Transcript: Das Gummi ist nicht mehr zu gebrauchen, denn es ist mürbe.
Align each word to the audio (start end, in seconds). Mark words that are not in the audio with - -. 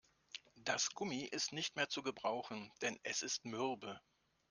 Das 0.55 0.89
Gummi 0.95 1.25
ist 1.25 1.53
nicht 1.53 1.75
mehr 1.75 1.87
zu 1.87 2.01
gebrauchen, 2.01 2.71
denn 2.81 2.97
es 3.03 3.21
ist 3.21 3.45
mürbe. 3.45 4.01